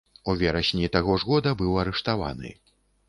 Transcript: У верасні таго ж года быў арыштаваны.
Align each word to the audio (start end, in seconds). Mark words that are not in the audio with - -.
У 0.31 0.33
верасні 0.39 0.87
таго 0.95 1.17
ж 1.23 1.29
года 1.33 1.53
быў 1.59 1.77
арыштаваны. 1.83 2.59